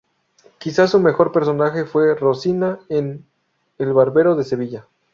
Quizás 0.57 0.89
su 0.89 0.99
mejor 0.99 1.31
personaje 1.31 1.85
fue 1.85 2.15
Rosina 2.15 2.79
en 2.89 3.23
"El 3.77 3.93
barbero 3.93 4.35
de 4.35 4.43
Sevilla". 4.43 4.87